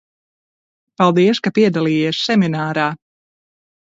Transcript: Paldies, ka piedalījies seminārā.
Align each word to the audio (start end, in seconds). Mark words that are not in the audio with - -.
Paldies, 1.01 1.41
ka 1.47 1.51
piedalījies 1.59 2.23
seminārā. 2.31 2.87